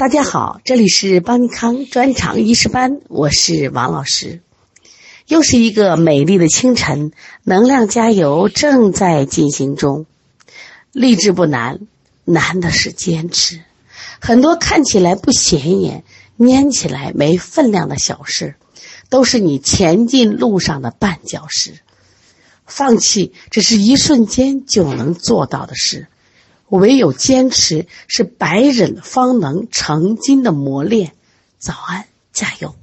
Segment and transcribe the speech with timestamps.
[0.00, 4.40] 大家好，这里是邦尼康专场医师班，我是王老师。
[5.26, 7.12] 又是一个美丽的清晨，
[7.44, 10.06] 能量加油正在进行中。
[10.92, 11.80] 励志不难，
[12.24, 13.60] 难的是坚持。
[14.18, 16.02] 很多看起来不显眼、
[16.38, 18.54] 粘起来没分量的小事，
[19.10, 21.74] 都是你前进路上的绊脚石。
[22.64, 26.08] 放弃只是一瞬间就能做到的事。
[26.70, 31.12] 唯有坚持是百忍方能成金的磨练。
[31.58, 32.74] 早安，加油！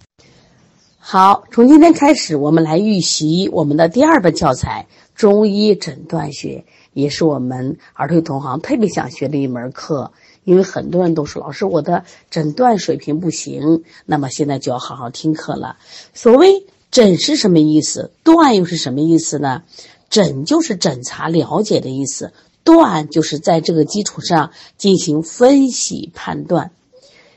[0.99, 4.87] 好，从今天开始，我们来预习我们的第二本教材
[5.19, 10.11] 《中医诊断学》，也是我们儿童同行特别想学的一门课。
[10.43, 13.83] 因为很多人都说，老师，我的诊断水平不行。
[14.05, 15.77] 那么现在就要好好听课了。
[16.13, 18.11] 所谓诊是什么意思？
[18.23, 19.63] 断又是什么意思呢？
[20.09, 22.31] 诊就是诊查、了解的意思。
[22.67, 26.71] 断就是在这个基础上进行分析判断，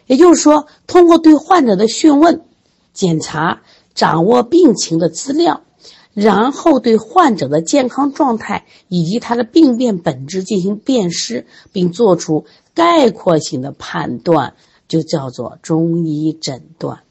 [0.08, 2.42] 也就是说，通过对患者的询问、
[2.92, 3.62] 检查，
[3.94, 5.62] 掌握病情的资料，
[6.14, 12.44] 然后对患者的健康状态以及他的病变本质进行辨识，并做出
[12.74, 14.54] 概括性的判断，
[14.88, 17.02] 就叫做中医诊断。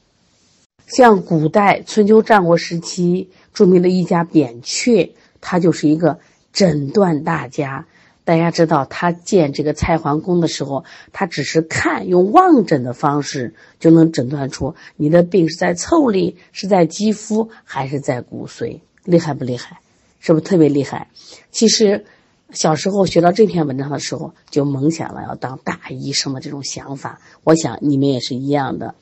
[0.86, 6.18] 像古代春秋战国时期著名的医家扁鹊，他就是一个
[6.52, 7.86] 诊断大家。
[8.30, 19.80] 大家知道，他见这个蔡桓公的时候，他只是看，用望诊的方式就能诊断出你的病是在腠理，是在肌肤，还是在骨髓，厉害不厉害？
[20.20, 21.08] 是不是特别厉害？
[21.50, 22.04] 其实，
[22.52, 27.20] 小时候学到这篇文章的时候，就萌想了要当大医生的这种想法。
[27.42, 28.94] 我想你们也是一样的。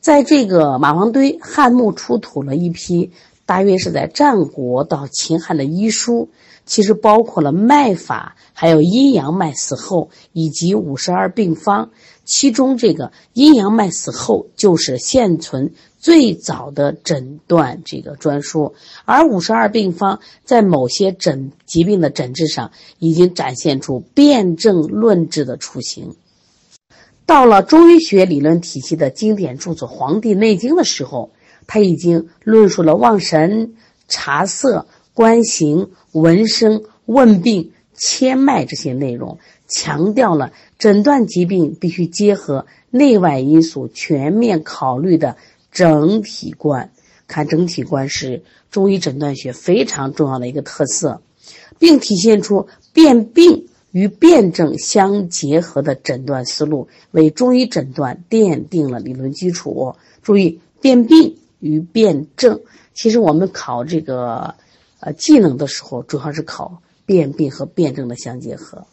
[0.00, 3.12] 在这个马王堆汉墓出土了一批，
[3.44, 6.30] 大约是在战国到秦汉的医书。
[6.66, 11.90] 其实包括了脉法，还有阴阳脉死后以及五十二病方。
[12.24, 26.16] 其中这个阴阳脉死后就是现存最早的诊断这个专书，而五十二病方在某些诊疾病的诊治上已经展现出辨证论治的雏形。
[27.26, 31.30] 到了中医学理论体系的经典著作《黄帝内经》的时候，
[31.68, 33.74] 他已经论述了望神、
[34.08, 34.86] 察色。
[35.16, 45.38] 观形、闻声、问病、切脉这些内容，强调了诊断疾病必须结合内外因素全面考虑的
[45.72, 46.90] 整体观。
[47.26, 51.22] 看整体观是中医诊断学非常重要的一个特色，
[51.78, 59.94] 并体现出辨病与辨证相结合的诊断思路，为中医诊断奠定了理论基础。
[60.22, 62.60] 注意，辨病与辨证，
[62.92, 64.54] 其实我们考这个。
[65.06, 68.88] 呃，技能的时候主要是考辨病和辨证的相结合。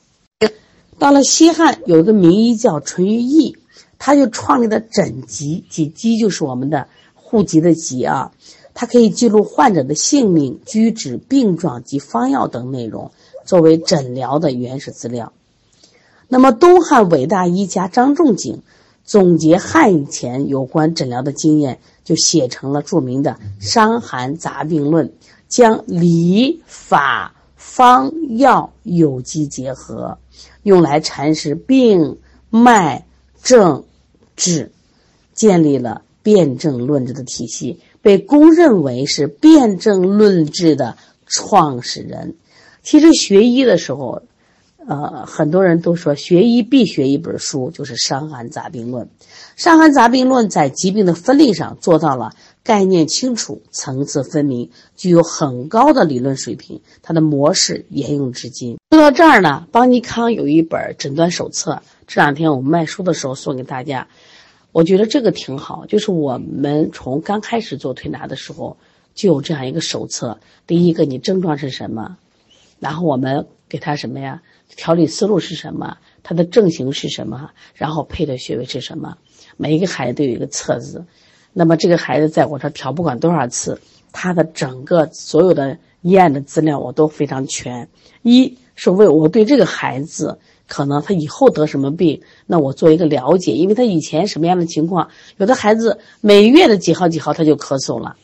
[1.00, 3.58] 到了西汉，有一个名医叫淳于意，
[3.98, 8.32] 他就创立的诊籍，籍籍就是我们的户籍的籍啊。
[8.76, 13.12] 它可以记录患者的姓名、居址、病状及方药等内容，
[13.44, 15.34] 作为诊疗的原始资料。
[16.28, 18.62] 那么，东汉伟大医家张仲景
[19.04, 25.08] 总结汉以前有关诊疗的经验，就写成了著名的《伤寒杂病论》。
[25.54, 30.18] 将理、法、方、药有机结合，
[30.64, 32.18] 用来阐释病、
[32.50, 33.06] 脉、
[33.44, 33.84] 症、
[34.36, 34.72] 治，
[35.36, 40.98] 建立了辨证论治的体系，被公认为是辨证论治的
[41.28, 42.36] 创始人。
[42.82, 44.24] 其实学医的时候，
[44.88, 49.06] 呃，很多人都说学医必学一本书，就是《伤寒杂病论》。
[49.56, 52.34] 《伤寒杂病论》在疾病的分类上做到了。
[52.64, 56.82] 概念清楚，层次分明，具有很高的理论水平。
[57.02, 58.78] 它的模式沿用至今。
[58.92, 64.08] 说到这儿呢，邦尼康有一本诊断手册，这两天我们卖书的时候送给大家。
[64.72, 68.78] 我觉得这个挺好，就是我们从刚开始做推拿的时候
[69.14, 70.40] 就有这样一个手册。
[70.66, 72.18] 第一个，你症状是什么？
[72.80, 74.42] 然后我们给他什么呀？
[74.76, 75.98] 调理思路是什么？
[76.24, 77.52] 他的症型是什么？
[77.76, 79.18] 然后配的穴位是什么？
[79.58, 81.06] 每一个孩子都有一个册子。
[81.54, 83.80] 那么这个孩子在我这调不管多少次，
[84.12, 87.88] 他的整个所有的医案的资料我都非常全。
[88.24, 98.16] 一是为我对这个孩子可能他以后得什么病，那我做一个了解，因为他以前什么样的情况，有的孩子每月的几号几号他就咳嗽了，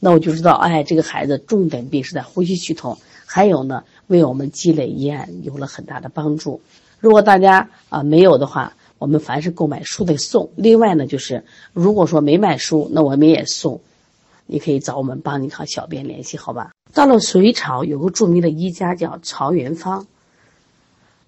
[0.00, 2.96] 那我就知道，哎，这个孩子重点病是在呼吸系统。
[3.26, 6.62] 还有呢，为我们积累医案有了很大的帮助。
[7.00, 8.72] 如果大家啊没有的话。
[8.98, 13.80] 我们凡是购买书得送，另外呢，就是如果说没买书，那我们也送，
[14.46, 16.72] 你可以找我们帮你和小编联系，好吧？
[16.92, 20.06] 到了隋朝，有个著名的医家叫曹元芳，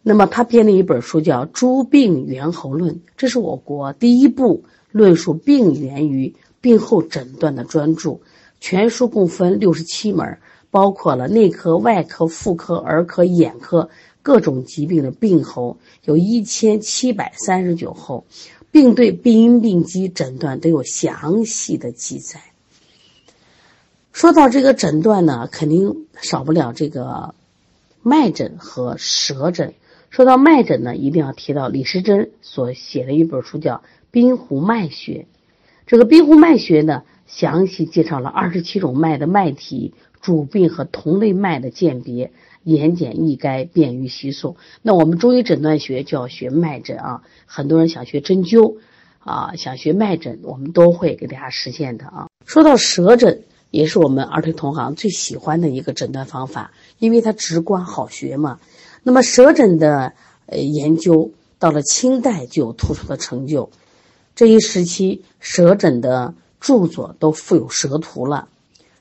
[0.03, 8.19] 那么他编了一本书叫《诸病源候论》，这是我国第一部论述病源于病后诊断的专著。
[8.59, 10.39] 全书共分六十七门，
[10.71, 13.89] 包括了内科、外科、妇科、儿科、眼科
[14.23, 18.25] 各种疾病的病候，有一千七百三十九候，
[18.71, 22.41] 并对病因病机诊断都有详细的记载。
[24.13, 27.35] 说到这个诊断呢，肯定少不了这个
[28.03, 29.75] 脉诊和舌诊。
[30.11, 33.77] 说到脉诊呢，一定要提到李时珍所写的一本书，叫
[34.11, 35.27] 《滨湖脉学》。
[35.87, 42.31] 这个《滨湖脉学》呢，详细介绍了二十七种脉的脉体、主病和同类脉的鉴别，
[42.63, 44.57] 言简意赅，便于习诵。
[44.83, 48.77] 那我们中医诊断学就要学脉诊啊，很多人想学针灸
[49.19, 52.29] 啊，想学脉诊，我们都会给大家实现的啊。
[52.45, 58.59] 说到舌诊，也是我们儿推同行最喜欢的一个诊断方法，因为它直观好学嘛。
[59.03, 60.13] 那么舌诊的
[60.47, 63.71] 呃研究到了清代就有突出的成就，
[64.35, 68.49] 这一时期舌诊的著作都附有舌图了。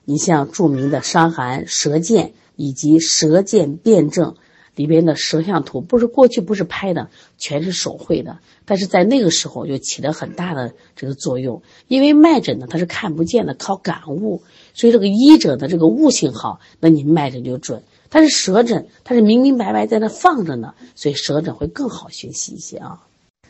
[0.10, 4.32] 你像著名的《伤寒舌鉴》以及《舌鉴辨证》
[4.74, 11.62] 里边的舌象图，不是过去不是拍的，全是手绘的，但是在那个时候就起了很大的这个作用。
[11.88, 14.42] 因为脉诊呢它是看不见的，靠感悟，
[14.74, 17.84] 所以这个医者的这个悟性好，那你脉诊就准。
[18.10, 23.04] 但是舌诊，它是明明白白在那放着呢，所以舌诊会更好学习一些啊。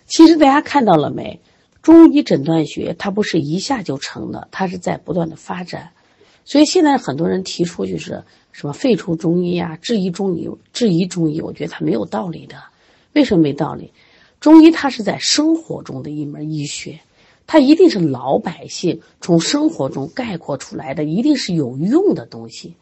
[0.07, 1.39] 其实大家看到了没？
[1.81, 5.91] 中医诊断学它不是一下就成的，它是在不断的发展。
[6.49, 12.55] 所以现在很多人提出就是什么废除中医呀、质疑中医、质疑中医，我觉得它没有道理的。
[13.13, 13.93] 为什么没道理？
[14.39, 17.01] 中医它是在生活中的一门医学，
[17.45, 22.73] 它一定是老百姓从生活中概括出来的，一定是有用的东西。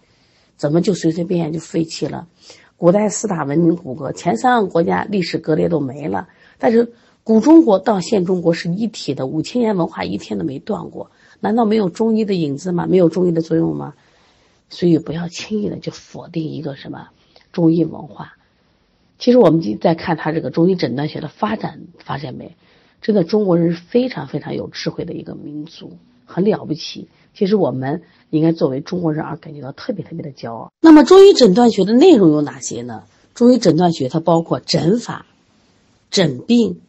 [0.55, 2.25] 怎么就随随便便就废弃了？
[2.77, 6.93] 古代四大文明古国，前三个国家历史割裂都没了，但是
[7.25, 11.11] 古中国到现中国是一体的，五千年文化一天都没断过。
[11.39, 12.87] 难道没有中医的影子吗？
[12.87, 13.93] 没有中医的作用吗？
[14.69, 17.09] 所以不要轻易的就否定一个什么
[17.53, 18.33] 中医文化。
[19.19, 22.55] 其实我们在看他这个中医诊断学的发展，发现没？
[23.01, 25.93] 真的中国人是非常非常有智慧的一个民族，
[26.25, 27.07] 很了不起。
[27.33, 28.01] 其实我们
[28.31, 30.71] 应该作为中国人而感觉到特别特别的骄傲。
[30.81, 33.03] 那么中医诊断学的内容有哪些呢？
[33.33, 35.27] 中医诊断学它包括诊法、
[36.09, 36.81] 诊病、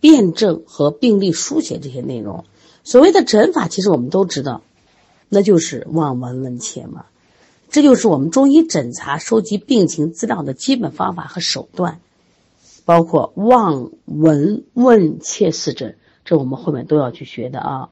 [0.00, 2.44] 辨证和病例书写这些内容。
[2.84, 4.62] 所谓的诊法，其实我们都知道，
[5.28, 7.06] 那就是望闻问切嘛。
[7.70, 11.98] 这就是我们中医诊查、收集病情资料的基本方法和手段，
[12.84, 17.88] 包括望、闻、问、切四诊，这我们后面都要去学的啊。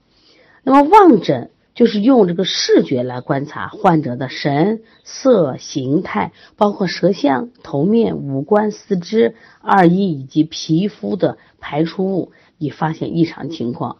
[0.62, 1.50] 那么望诊。
[1.74, 13.96] 就是用这个视觉来观察患者的神色形态，包括舌象、头面、五官、四肢、二衣以及皮肤的排出物，以发现异常情况，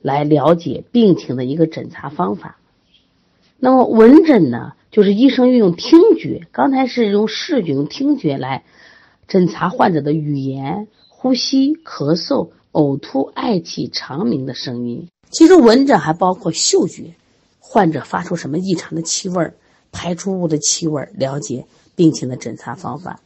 [0.00, 2.58] 来了解病情的一个诊查方法。
[3.58, 8.64] 那么闻诊呢，就是医生运用听觉，刚才是用视觉、用听觉来
[9.26, 15.08] 诊查患者的语言、呼吸、咳嗽、呕吐、嗳气、长鸣的声音。
[15.30, 17.14] 其实闻诊还包括嗅觉，
[17.58, 19.54] 患者发出什么异常的气味儿，
[19.90, 21.66] 排出物的气味儿，了解
[21.96, 23.20] 病情的诊查方法。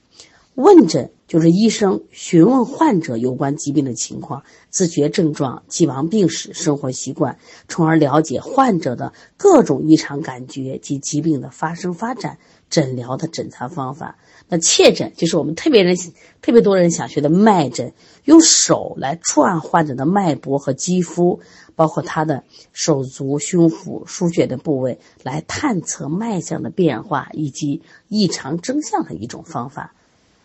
[0.55, 12.37] 问诊就是医生询问患者有关疾病的情况、自觉症状、既往病史、生活习惯，从而了解患者的各种异常感觉及疾病的发生发展、
[12.69, 14.19] 诊疗的诊查方法。
[14.47, 15.97] 那切诊就是我们特别人
[16.43, 17.95] 特别多人想学的脉诊，
[18.25, 21.41] 用手来触按患者的脉搏和肌肤，
[21.75, 22.45] 包括他的
[22.75, 29.95] 手足、胸腹、腧穴的部位，来探测脉象的变化以及异常征象的一种方法。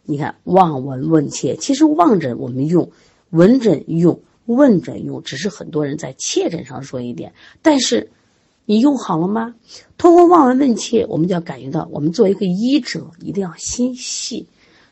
[0.09, 2.89] 你看，望闻问切，其实望诊我们用，
[3.31, 8.09] 闻诊用，问诊用，只是很多人在切诊上说一点，但是
[8.63, 9.53] 你用好了吗？
[9.97, 14.47] 通过望闻问切，我们就要感觉到，我们作为一个医者，一定要心细，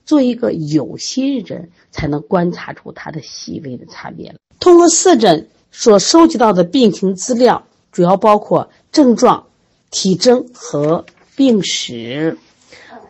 [0.06, 9.48] 做一个有心人，才能观察出它的细微的差别通过四诊所收集到的病情资料，主要包括症状、
[9.92, 11.06] 体征和
[11.38, 12.38] 病史，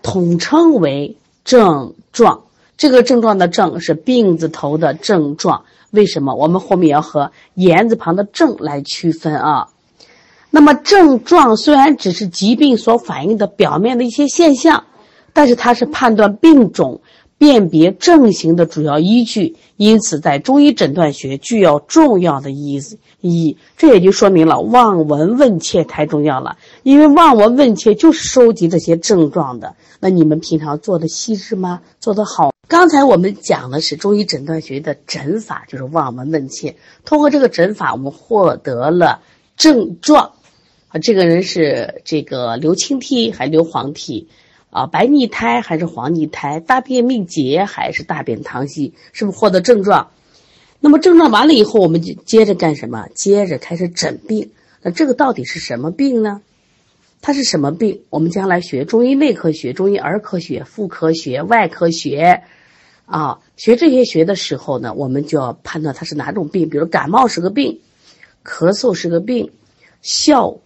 [0.04, 1.18] 统称为。
[1.46, 2.44] 症状，
[2.76, 5.64] 这个症状的症是病字头的症状。
[5.92, 6.36] 为什么？
[6.36, 9.70] 我们后面要和言字旁的症来区分啊。
[10.50, 14.86] 那么症状虽然只是疾病所反映的表面的一些现象，
[15.32, 17.02] 但是它是判断病种、
[17.38, 19.56] 辨别症型的主要依据。
[19.78, 22.82] 因此，在中医诊断学具有重要的意
[23.22, 23.58] 义。
[23.76, 26.58] 这也就说明了望闻问切太重要了。
[26.84, 29.76] 因为望闻问切就是收集这些症状的。
[30.00, 31.82] 那你们平常做的细致吗？
[32.00, 32.54] 做得好？
[32.68, 36.76] 刚才我们讲的是中医诊断学的诊法，就是望闻问切。
[37.04, 39.22] 通过这个诊法，我们获得了
[39.58, 40.32] 症状。
[40.88, 44.30] 啊，这个人是这个流清涕还是流黄涕？
[44.76, 46.60] 啊，白腻苔还是黄腻苔？
[46.60, 48.94] 大便秘结还是大便溏稀？
[49.14, 50.12] 是不是获得症状？
[50.82, 53.08] 那么症状完了以后，我们就接着干什么？
[53.16, 54.52] 接着开始诊病。
[54.82, 56.42] 那这个到底是什么病呢？
[57.22, 58.02] 它是什么病？
[58.10, 62.44] 我们将来学中医内科学、中医儿科学、妇科学、外科学，
[63.06, 66.68] 啊，学这些学的时候呢，我们就要判断它是哪种病。
[66.68, 67.80] 比如感冒是个病，
[68.44, 69.52] 咳嗽是个病，
[70.02, 70.58] 哮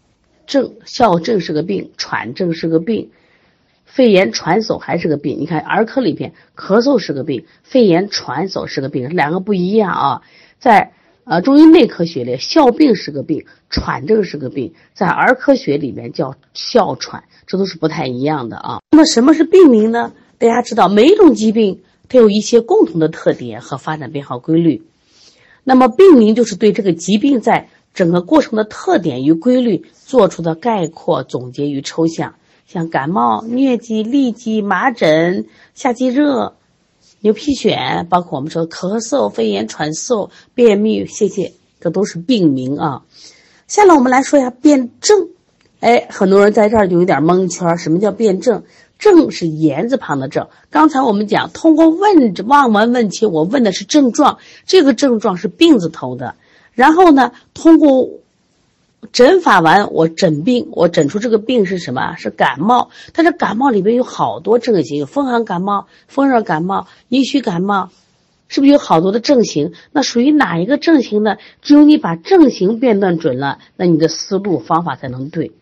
[0.48, 3.12] 症哮症是个病，喘症是个病。
[3.92, 10.22] 肺炎喘嗽还是个病，你看儿科里边咳嗽是个病，肺炎喘嗽是个病，两个不一样啊。
[10.60, 10.94] 在
[11.24, 18.80] 呃中医内科学里，哮病是个病，喘症是个病，在儿科学里面叫哮喘，这都是不太一样的啊。
[18.92, 20.14] 那么什么是病名呢？
[20.38, 24.84] 大家知道每一种疾病它有一些共同的特点和发展变化规律，
[25.64, 32.36] 那么病名就是对这个疾病在整个过程的特点与规律做出的概括总结与抽象。
[32.72, 36.54] 像感冒、疟疾、痢疾、麻疹、夏季热、
[37.20, 43.02] 牛皮癣，包括我们说咳嗽、肺炎、喘嗽、便秘、泄泻，这都是病名啊。
[43.68, 45.30] 下来我们来说一下辨证。
[45.80, 47.76] 哎，很多人在这儿就有点蒙圈。
[47.80, 48.62] 什么叫辨证？
[49.00, 50.48] 证是言字旁的证。
[50.70, 56.36] 刚才我们讲，通过问望闻问切，我问的是症状，这个症状是病字头的。
[56.74, 58.08] 然后呢，通过。
[59.12, 62.16] 诊法完，我诊病，我诊出这个病是什么？
[62.18, 62.90] 是感冒。
[63.14, 67.90] 但是感冒里边有好多症型，有风寒感冒、风热感冒、阴虚感冒，
[68.50, 69.74] 是不是有好多的症型？
[69.92, 71.38] 那属于哪一个症型呢？
[71.62, 75.54] 只有你把症型辨断准了，那你的思路方法才能对。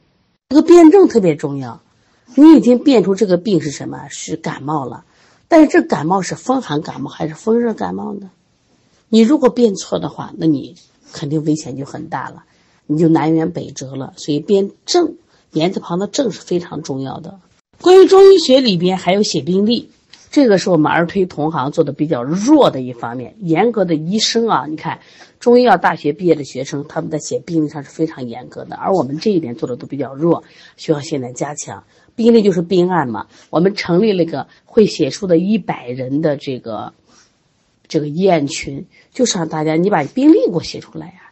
[0.49, 1.81] 这个辨证特别重要。
[2.35, 4.07] 你已经辨出这个病是什么？
[4.09, 5.05] 是感冒了。
[5.47, 8.31] 但是这感冒是风寒感冒还是风热感冒呢？
[9.09, 10.75] 你如果辨错的话，那你
[11.13, 12.43] 肯定危险就很大了。
[12.87, 15.15] 你就南辕北辙了，所以辨证
[15.51, 17.39] 言字旁的证是非常重要的。
[17.81, 19.89] 关于中医学里边还有写病历，
[20.31, 23.35] 这个是我们儿推同行做的比较弱的一方面。
[23.39, 24.99] 严格的医生啊，你看
[25.39, 30.43] 中医药大学毕业的学生，他们在写病历上是非常严格的，而我们这一点做的都比较弱，
[30.75, 31.83] 需要现在加强。
[32.15, 36.93] 病例就是病案嘛，我们成立了个会写书的一百人的这个
[37.87, 41.26] 这个医案群，就是让大家你把病历给我写出来呀。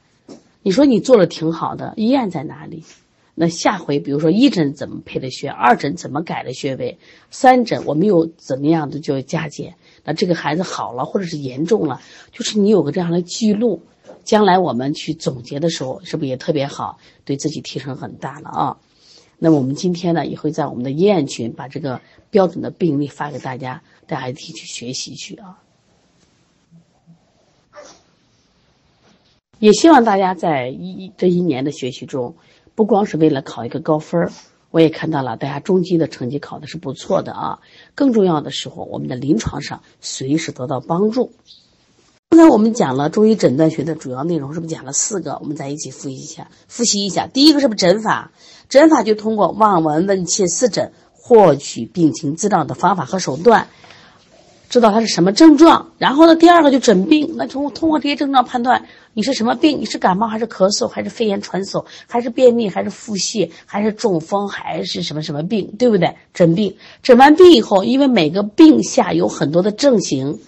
[0.66, 2.84] 你说你做的挺好的，医院在哪里？
[3.36, 6.98] 那下回比如说一诊怎么配的穴，二诊怎么改的穴位，
[7.30, 9.76] 三诊我们又怎么样的就加减？
[10.04, 13.84] 那这个孩子好了或者是严重了，就是你有个这样的记录，
[14.24, 16.98] 将来我们去总结的时候，是不是也特别好？
[17.26, 18.78] 对自己提升很大了啊！
[19.38, 25.62] 那我们今天呢，也会在我们的医院群把这个标准的病例发给大家，大家一起去学习去啊。
[29.60, 32.36] 也希望大家在一这一年的学习中，
[32.76, 34.32] 不光是为了考一个高分儿，
[34.72, 37.60] 我也看到了大家中级的成绩考的是不错的啊。
[37.96, 41.32] 更重要的时候，我们的临床上随时得到帮助。
[42.30, 45.38] 刚才我们讲了中医诊断学的主要内容，是不是讲了四个？
[45.42, 47.28] 我们再一起复习一下，复习一下。
[47.28, 48.32] 第一个是不是诊法？
[48.68, 53.70] 诊法就通过望闻问切四诊获取病情资料的方法和手段。
[54.70, 57.36] 知道他是什么症状，然后呢，第二个就诊病。
[57.38, 66.16] 那通通过这些症状判断你是什么病，你是感冒还是咳嗽，还是肺炎喘嗽，还是便秘，还是腹泻，还是中风，还是什么什么病，对不对？
[66.34, 70.40] 诊病，诊完病以后，因为每个病下有很多的症型，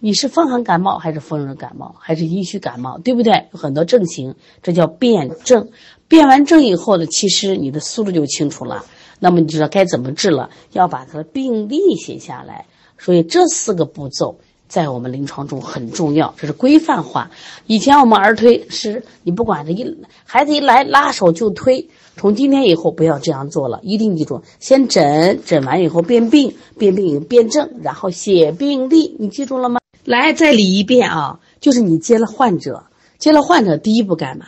[0.00, 3.48] 你是风寒感冒还是风热感冒，还是阴虚感冒，对不对？
[3.52, 5.68] 有很多症型，这叫辨证。
[6.08, 8.84] 辨完证以后呢，其实你的思路就清楚了，
[9.18, 12.64] 那么你知道该怎么治了，要把它的病例写下来。
[12.98, 14.38] 所以这四个步骤
[14.68, 17.30] 在我们临床中很重要，这是规范化。
[17.66, 29.80] 以前我们儿推是你不管他一孩子一来拉手就推，从今天以后不要这样做了，一定记住，先诊诊完以后辨病，辨病辨证，然后写病历，你记住了吗？
[30.04, 32.84] 来再理一遍啊，就是你接了患者，
[33.18, 34.46] 接了患者第一步干嘛？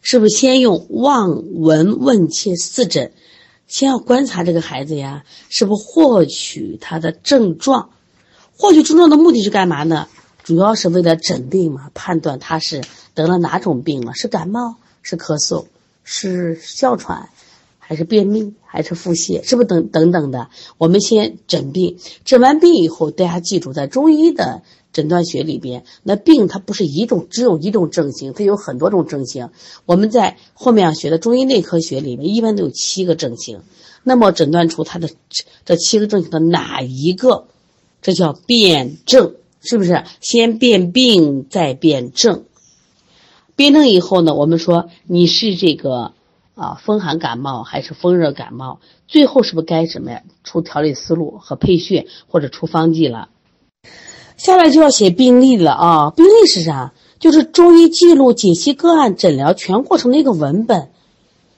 [0.00, 3.12] 是不是先用望闻问切四诊？
[3.66, 7.90] 先要观察这个孩子呀，是不是获取他的症状？
[8.56, 10.08] 获取症状的目的是干嘛呢？
[10.42, 12.82] 主要是为了诊病嘛，判断他是
[13.14, 15.66] 得了哪种病了，是感冒，是咳嗽，
[16.04, 17.28] 是哮喘，
[17.86, 20.50] 还是便秘，还是腹泻，是不是等等等的？
[20.78, 24.62] 我们先诊病，诊完病以后，大家记住，在中医的。
[24.92, 29.50] 诊断学里边，那病它不是一种，只有一种症型，它有很多种症型。
[29.84, 33.60] 我们在后面要学的中医内科学里面，一般都有七个症型。
[34.04, 35.10] 那么诊断出它的
[35.66, 37.46] 这七个症型的哪一个
[38.00, 40.04] 这叫辨证，是不是？
[40.22, 42.44] 先辨病再辨证。
[43.54, 46.14] 辨证以后呢，我们说你是这个
[46.56, 48.80] 啊风寒感冒还是风热感冒？
[49.06, 50.22] 最后是不是该什么呀？
[50.42, 53.28] 出调理思路和配穴或者出方剂了？
[54.38, 56.10] 下来就要写病历了啊！
[56.10, 56.94] 病历是啥？
[57.18, 60.90] 就是中医记录解析个案诊疗全过程的一个文本。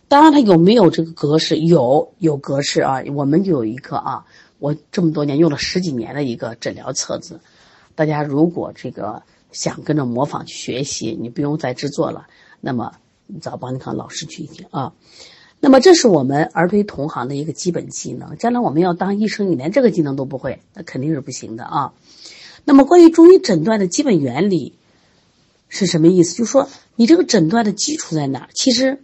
[0.08, 1.58] 当然，它有没有这个格式？
[1.58, 3.02] 有，有格式啊。
[3.14, 4.24] 我们就有一个啊，
[4.58, 7.40] 我这么多年用了十几年的一个诊疗册子。
[7.94, 12.26] 大家如果这个想跟着模仿去学习，你不用再制作了，
[12.60, 12.92] 那么
[13.40, 14.92] 找邦尼康老师去一听啊。
[15.60, 18.36] 那么，这是我们儿推同行的一个基本技能。
[18.36, 21.92] 将来我们要当医生，你连这个技能都不会，那肯定是不行的啊。
[22.64, 24.74] 那么，关于中医诊断的基本原理
[25.68, 26.36] 是什么意思？
[26.36, 28.48] 就说，你这个诊断的基础在哪？
[28.54, 29.02] 其实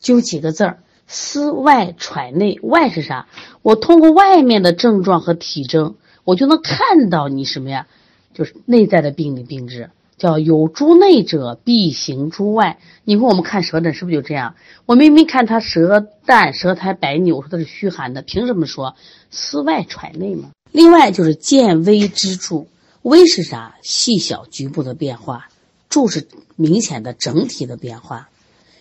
[0.00, 2.58] 就几个字儿：思外揣内。
[2.62, 3.28] 外是啥？
[3.60, 7.86] 我通过外面的症状和体征，我就能看到你什么呀？
[8.32, 9.90] 就是内在的病理病质。
[10.20, 12.78] 叫有诸内者，必行诸外。
[13.04, 14.54] 你说我们看舌诊是不是就这样？
[14.84, 18.94] 我明明看他舌淡、舌苔白腻，我说他是虚寒的，凭什么说
[19.30, 20.50] 思外揣内嘛？
[20.72, 22.66] 另外就是见微知著，
[23.00, 23.76] 微是啥？
[23.80, 25.48] 细小局部的变化，
[25.88, 28.28] 著是明显的整体的变化。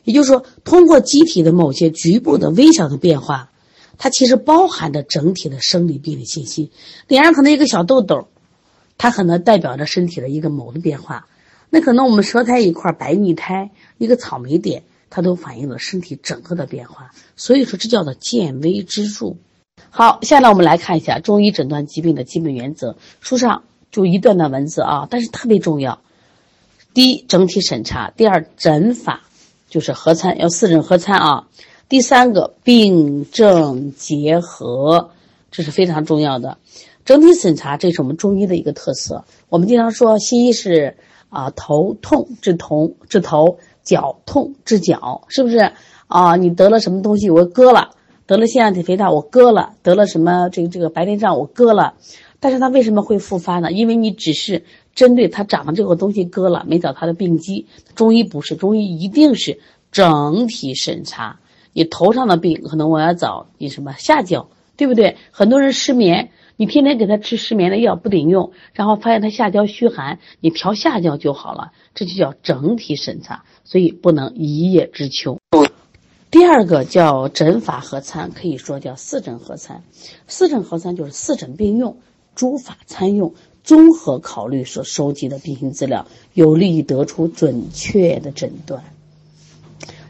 [0.04, 3.50] 也就是说，通过机体的某些局部的微小的变化，
[3.98, 6.70] 它其实包含着整体的生理病理信息。
[7.08, 8.28] 脸上可能一个小痘痘。
[9.00, 11.26] 它可能代表着身体的一个某的变化，
[11.72, 17.12] 那可能我们舌苔一块白腻苔，一个草莓点，它都反映了身体整个的变化。
[17.38, 19.38] 所以说，这叫做见微知著。
[19.90, 22.98] 好，下来我们来看一下中医诊断疾病的基本原则。
[23.22, 26.02] 书上就一段段文字啊，但是特别重要。
[26.94, 29.22] 第一，整体审查；第二，诊法，
[29.70, 31.48] 就是合参，要四诊合参啊。
[31.88, 35.12] 第三个，病症结合，
[35.52, 36.58] 这是非常重要的。
[37.10, 39.26] 整体审查，这是我们中医的一个特色。
[39.50, 40.96] 我们经常说，西医是
[41.30, 45.72] 啊头痛治头治头，脚痛治脚，是不是
[46.06, 46.36] 啊？
[46.36, 47.96] 你得了什么东西，我割了；
[48.28, 51.96] 得了腺样体肥大，我割了；得了什么这个这个白内障，我割了。
[52.40, 53.72] 但是它为什么会复发呢？
[53.72, 57.66] 因为你只是针对它长的这个东西割了，没找它的病机。
[57.96, 59.60] 中医不是，中医一定是
[59.92, 61.40] 整体审查。
[61.74, 65.18] 你头上的病，可能我要找你什么下焦，对不对？
[65.32, 66.30] 很多人失眠。
[66.60, 75.40] 你天天给他吃失眠的药不顶用，然后发现他下焦虚寒，你调下焦就好了，这就叫整体审查，所以不能一叶知秋。
[76.30, 79.84] 第二个叫诊法合参，可以说叫四诊合参。
[80.28, 81.96] 四诊合参就是四诊并用，
[82.36, 88.84] 诸法参用，综合考虑所收集的病情资料，有利于得出准确的诊断。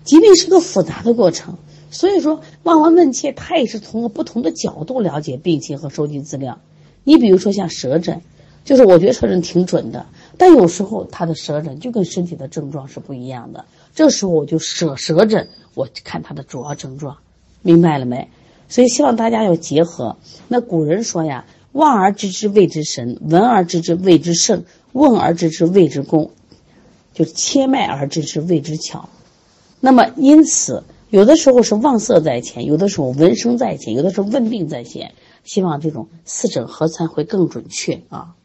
[0.04, 1.60] 疾病是个复杂的过程。
[1.92, 6.60] 所以说，望闻问切，他也是从不同的角度了解病情和收集资料。
[7.04, 8.22] 你比如说像舌诊，
[8.64, 10.06] 就是我觉得舌诊挺准的，
[10.38, 13.66] 但有时候他的舌诊就跟身体的症状是不一样的。
[13.96, 17.18] 这时候我就舍舌诊，我看他的主要症状，
[17.64, 18.30] 明白了没？
[18.68, 20.18] 所以希望大家要结合。
[20.48, 26.30] 那古人说呀：“望而知之谓之神，闻而知之谓之圣，问而知之谓之功，
[27.16, 29.10] 就切脉而知之谓之巧。”
[29.82, 30.84] 那么因此。
[31.10, 35.12] 有的时候是望色在前，有的时候闻声在前，有的时候问病在先。
[35.44, 38.36] 希望这种四诊合参会更准确啊！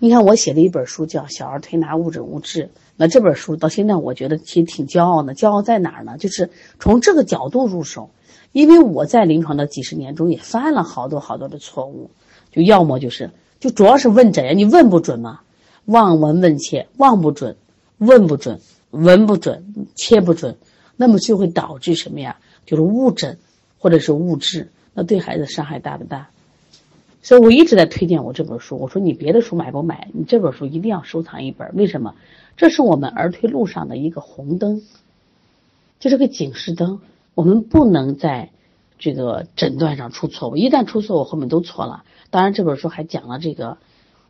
[0.00, 2.64] 你看我写的一本书叫《小儿推拿误诊误治》，
[2.96, 5.34] 那这本书到现在我觉得其实挺骄傲的。
[5.34, 6.16] 骄傲在哪儿呢？
[6.18, 8.10] 就是从这个角度入手，
[8.50, 12.10] 因为我在临床的几十年中也犯了好多好多的错误，
[12.50, 15.40] 就要么就是就主要是问诊呀，你问不准嘛，
[15.84, 17.56] 望闻问切望不准，
[17.98, 18.58] 问不准，
[18.90, 20.56] 闻不准，切不准。
[21.02, 22.36] 那么就会导致什么呀？
[22.64, 23.38] 就是误诊，
[23.80, 26.28] 或者是误治，那对孩子伤害大不大？
[27.22, 28.78] 所以我一直在推荐我这本书。
[28.78, 30.06] 我说你别的书买不买？
[30.12, 31.74] 你这本书一定要收藏一本。
[31.74, 32.14] 为什么？
[32.56, 34.80] 这是我们儿推路上的一个红灯，
[35.98, 37.00] 就是个警示灯。
[37.34, 38.50] 我们不能在
[39.00, 42.04] 这个诊断上出错误，一旦出错误，后面都错了。
[42.30, 43.76] 当然，这本书还讲了这个。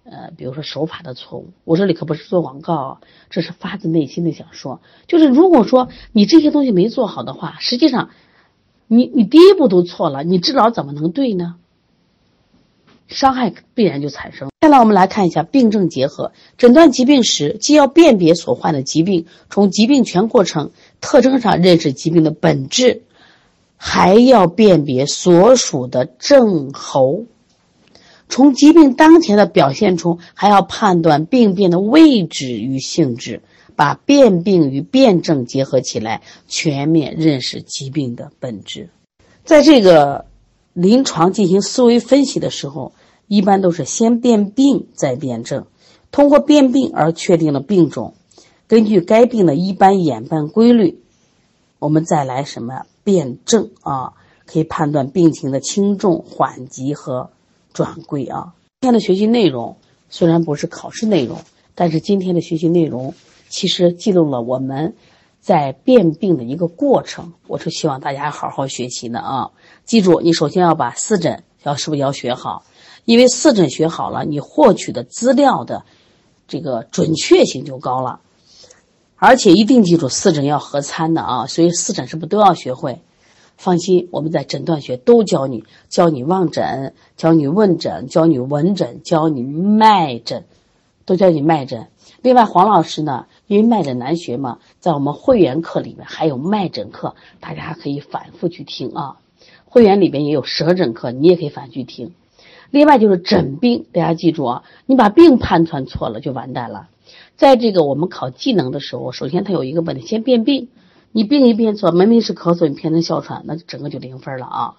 [0.04, 8.10] 呃，比如说手法的错误，我这里可不是做广告，这是发自内心的想说，就是如果说你这些东西没做好的话，实际上，
[8.88, 11.54] 你你第一步都错了，你治疗怎么能对呢？
[13.06, 14.48] 伤害必然就产生。
[14.60, 23.02] 接下来我们来看一下病症结合，诊断疾病时，既要辨别所患的疾病，从疾病全过程特征上认识疾病的本质，
[23.76, 27.24] 还要辨别所属的症候。
[28.32, 33.42] 从疾病当前的表现中，还要判断病变的位置与性质，
[33.76, 38.88] 把辨病与辨证结合起来，全面认识疾病的本质。
[39.44, 40.24] 在这个
[40.72, 42.94] 临床进行思维分析的时候，
[43.28, 45.66] 一般都是先辨病再辨证，
[46.10, 48.14] 通过辨病而确定了病种，
[48.66, 51.02] 根据该病的一般演变规律，
[51.78, 54.14] 我们再来什么辨证啊？
[54.46, 57.30] 可以判断病情的轻重缓急和
[57.72, 58.54] 转归啊。
[58.80, 59.76] 今天的学习内容
[60.08, 61.38] 虽然不是考试内容，
[61.74, 63.14] 但是今天的学习内容
[63.48, 64.94] 其实记录了我们
[65.40, 67.32] 在辨病的一个过程。
[67.46, 69.50] 我是希望大家好好学习的啊！
[69.84, 72.64] 记住，你首先要把四诊要是不是要学好？
[73.04, 75.84] 因为四诊学好了，你获取的资料的
[76.46, 78.20] 这个准确性就高了。
[79.16, 81.46] 而且一定记住，四诊要合参的啊！
[81.46, 83.00] 所以四诊是不是都要学会？
[83.62, 90.46] 放心，我们在诊断学都教你，教你望诊，教你问诊，教你闻诊，教你脉诊，
[91.06, 91.86] 都教你脉诊。
[92.22, 99.18] 另外，黄老师呢，因为脉诊难学嘛，在我们会员课里面还有脉诊课，大家可以反复去听啊。
[99.66, 102.14] 会员里边也有舌诊课，你也可以反复去听。
[102.70, 106.88] 另外就是诊病，大家记住啊，你把病判断错了就完蛋了。
[107.36, 110.66] 在这个我们考技能的时候，首先它有一个问题，先辨病。
[111.14, 114.74] 你病一辨错，明明是咳嗽，你偏成哮喘，那就整个就零分了啊！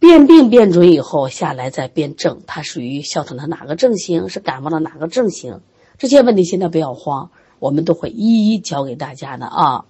[0.00, 5.60] 辨病辨准以后，下来再辨证，它属于哮喘的哪个症型，是感冒的哪个症型？
[5.96, 9.84] 这些问题现在不要慌，我们都会一一教给大家的啊。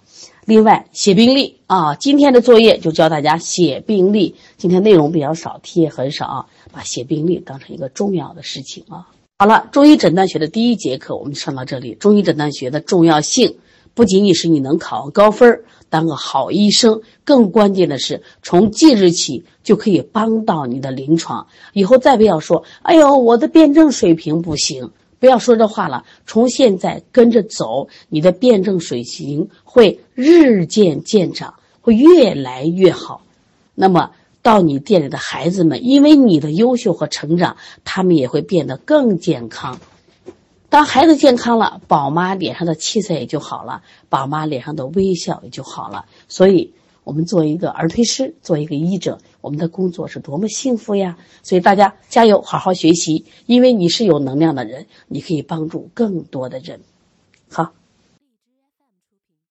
[0.45, 4.35] 另外写病历啊，今天的作业就教大家写病历。
[4.59, 9.09] 今天内容比较少，题也很少，啊把写病历当成一个重要的事情啊。
[9.39, 13.57] 好了，中医诊断学的第一节课我们上到这里，中医诊断学的重要性。
[13.99, 21.49] 不仅仅是你能考高分当个好医生，更关键的是从即日起就可以帮到你的临床。
[21.73, 26.05] 以后再不要说“哎呦，我的辩证水平不行”，不要说这话了。
[26.29, 33.23] 从现在跟着走，你的辩证水平会日渐渐长，会越来越好。
[33.75, 39.81] 那么，到你店里的孩子们，因为你的优秀和成长，他们也会变得更健康。
[40.71, 46.05] 当孩子健康了，宝妈脸上的气色也就好了，宝妈脸上的微笑也就好了。
[46.29, 51.17] 所以，我们做一个儿推师，做一个医者，我们的工作是多么幸福呀！
[51.43, 56.81] 所以大家加油，好好学习，因为你是有能量的人，你可以帮助更多的人。
[57.51, 57.73] 好。